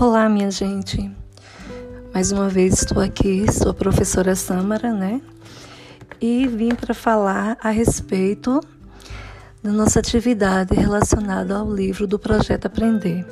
[0.00, 1.14] Olá, minha gente.
[2.14, 5.20] Mais uma vez estou aqui, sou a professora Samara, né?
[6.18, 8.62] E vim para falar a respeito
[9.62, 13.26] da nossa atividade relacionada ao livro do Projeto Aprender.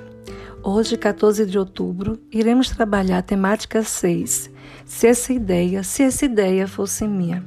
[0.62, 4.50] Hoje, 14 de outubro, iremos trabalhar a temática 6.
[4.84, 7.42] Se essa ideia, se essa ideia fosse minha.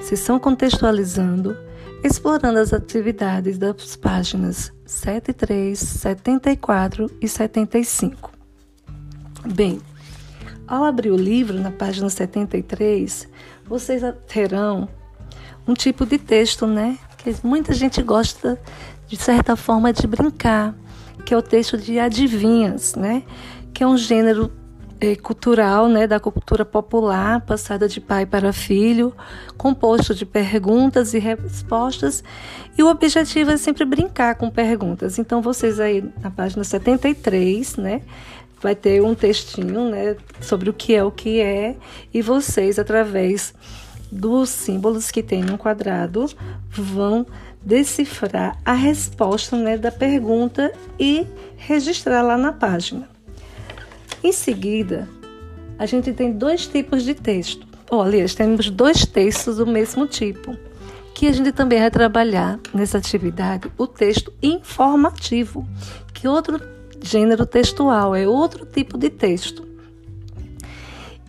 [0.00, 1.54] Sessão contextualizando
[2.02, 8.37] explorando as atividades das páginas 73, 74 e 75.
[9.44, 9.80] Bem,
[10.66, 13.28] ao abrir o livro na página 73,
[13.64, 14.88] vocês terão
[15.66, 16.98] um tipo de texto, né?
[17.16, 18.60] Que muita gente gosta,
[19.06, 20.74] de certa forma, de brincar,
[21.24, 23.22] que é o texto de adivinhas, né?
[23.72, 24.50] Que é um gênero
[25.00, 29.14] é, cultural, né, da cultura popular, passada de pai para filho,
[29.56, 32.24] composto de perguntas e respostas,
[32.76, 35.18] e o objetivo é sempre brincar com perguntas.
[35.18, 38.02] Então, vocês aí na página 73, né,
[38.60, 41.76] vai ter um textinho, né, sobre o que é o que é,
[42.12, 43.54] e vocês, através
[44.10, 46.26] dos símbolos que tem no quadrado,
[46.70, 47.26] vão
[47.62, 53.08] decifrar a resposta, né, da pergunta e registrar lá na página.
[54.22, 55.08] Em seguida,
[55.78, 57.66] a gente tem dois tipos de texto.
[57.90, 60.56] Olha, temos dois textos do mesmo tipo,
[61.14, 65.66] que a gente também vai trabalhar nessa atividade, o texto informativo,
[66.12, 66.60] que outro
[67.02, 69.66] gênero textual, é outro tipo de texto.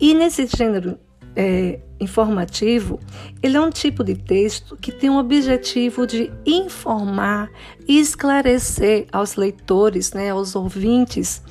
[0.00, 0.98] E nesse gênero
[1.36, 2.98] é, informativo,
[3.42, 7.50] ele é um tipo de texto que tem o objetivo de informar
[7.86, 11.42] e esclarecer aos leitores, né, aos ouvintes,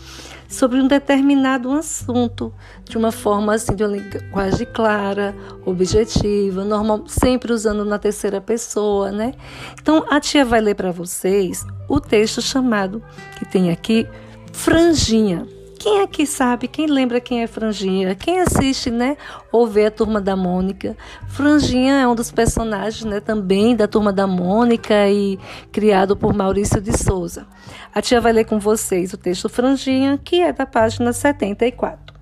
[0.50, 2.52] sobre um determinado assunto,
[2.84, 9.12] de uma forma assim, de uma linguagem clara, objetiva, normal, sempre usando na terceira pessoa,
[9.12, 9.36] né?
[9.80, 13.02] Então, a tia vai ler para vocês o texto chamado,
[13.38, 14.08] que tem aqui,
[14.52, 15.46] Franjinha.
[15.80, 18.14] Quem aqui sabe, quem lembra quem é Franjinha?
[18.14, 19.16] Quem assiste, né?
[19.50, 20.98] Ou vê a Turma da Mônica?
[21.30, 23.22] Franjinha é um dos personagens, né?
[23.22, 25.40] Também da Turma da Mônica e
[25.72, 27.48] criado por Maurício de Souza.
[27.96, 32.14] A tia vai ler com vocês o texto Franjinha, que é da página 74.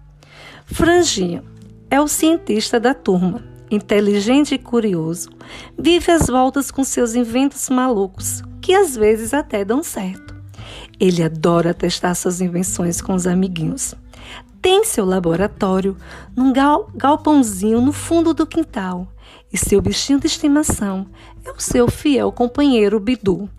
[0.67, 1.43] Franjinha
[1.89, 5.31] é o cientista da turma, inteligente e curioso,
[5.75, 10.26] vive às voltas com seus inventos malucos, que às vezes até dão certo.
[10.99, 13.93] Ele adora testar suas invenções com os amiguinhos.
[14.61, 15.95] Tem seu laboratório
[16.35, 19.07] num gal galpãozinho no fundo do quintal.
[19.51, 21.07] E seu bichinho de estimação
[21.45, 23.49] é o seu fiel companheiro Bidu.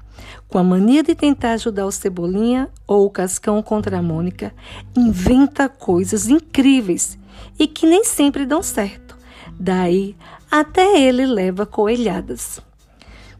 [0.48, 4.52] Com a mania de tentar ajudar o Cebolinha ou o Cascão contra a Mônica,
[4.96, 7.18] inventa coisas incríveis
[7.58, 9.16] e que nem sempre dão certo.
[9.58, 10.16] Daí,
[10.50, 12.60] até ele leva coelhadas.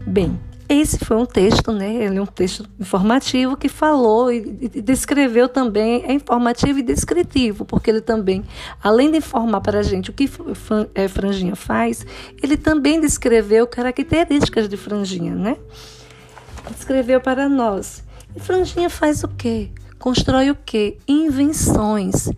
[0.07, 1.95] Bem, esse foi um texto, né?
[1.95, 4.41] Ele é um texto informativo que falou e,
[4.83, 8.45] descreveu também, é informativo e descritivo, porque ele também,
[8.83, 10.29] além de informar para a gente o que
[10.95, 12.05] é, franjinha faz,
[12.43, 15.57] ele também descreveu características de franjinha, né?
[16.71, 18.05] Descreveu para nós.
[18.37, 19.71] E franjinha faz o quê?
[19.99, 20.99] Constrói o quê?
[21.09, 22.31] Invenções.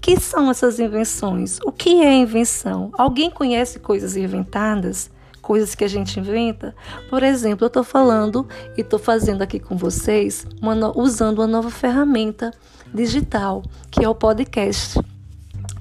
[0.00, 1.58] Que são essas invenções?
[1.64, 2.90] O que é invenção?
[2.92, 5.10] Alguém conhece coisas inventadas?
[5.44, 6.74] Coisas que a gente inventa.
[7.10, 11.70] Por exemplo, eu estou falando e estou fazendo aqui com vocês, uma, usando uma nova
[11.70, 12.50] ferramenta
[12.92, 14.98] digital, que é o podcast.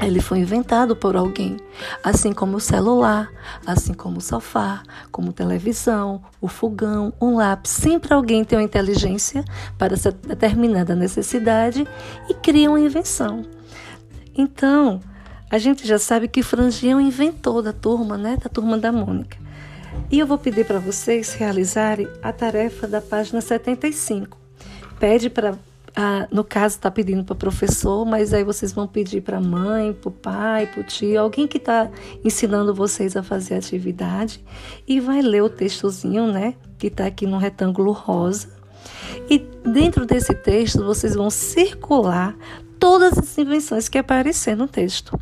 [0.02, 1.56] Ele foi inventado por alguém,
[2.04, 3.32] assim como o celular,
[3.66, 7.72] assim como o sofá, como televisão, o fogão, um lápis.
[7.72, 9.46] Sempre alguém tem uma inteligência
[9.78, 11.88] para essa determinada necessidade
[12.28, 13.46] e cria uma invenção.
[14.36, 15.00] Então,
[15.50, 18.36] a gente já sabe que Franginha é o inventor da turma, né?
[18.36, 19.43] Da turma da Mônica.
[20.12, 24.38] E eu vou pedir para vocês realizarem a tarefa da página 75.
[25.00, 25.58] Pede para
[25.96, 29.42] ah, no caso, está pedindo para o professor, mas aí vocês vão pedir para a
[29.42, 31.90] mãe, para o pai, para o tio, alguém que está
[32.26, 34.44] ensinando vocês a fazer a atividade
[34.88, 36.56] e vai ler o textozinho, né?
[36.80, 38.50] Que está aqui no retângulo rosa.
[39.30, 42.36] E dentro desse texto, vocês vão circular
[42.80, 45.18] todas as invenções que aparecer no texto.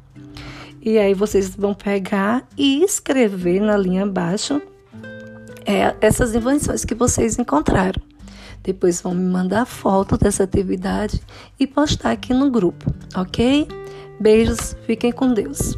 [0.82, 4.62] E aí vocês vão pegar e escrever na linha abaixo
[5.66, 8.02] é, essas invenções que vocês encontraram.
[8.64, 11.22] Depois vão me mandar foto dessa atividade
[11.60, 13.68] e postar aqui no grupo, ok?
[14.20, 15.78] Beijos, fiquem com Deus.